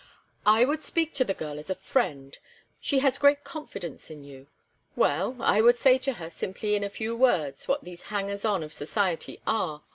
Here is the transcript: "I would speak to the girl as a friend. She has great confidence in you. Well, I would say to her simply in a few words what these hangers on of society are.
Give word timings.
"I 0.47 0.65
would 0.65 0.81
speak 0.81 1.13
to 1.13 1.23
the 1.23 1.35
girl 1.35 1.59
as 1.59 1.69
a 1.69 1.75
friend. 1.75 2.35
She 2.79 2.97
has 3.05 3.19
great 3.19 3.43
confidence 3.43 4.09
in 4.09 4.23
you. 4.23 4.47
Well, 4.95 5.37
I 5.39 5.61
would 5.61 5.75
say 5.75 5.99
to 5.99 6.13
her 6.13 6.31
simply 6.31 6.73
in 6.73 6.83
a 6.83 6.89
few 6.89 7.15
words 7.15 7.67
what 7.67 7.83
these 7.83 8.01
hangers 8.09 8.43
on 8.43 8.63
of 8.63 8.73
society 8.73 9.39
are. 9.45 9.83